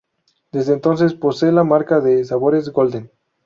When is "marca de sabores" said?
1.63-2.69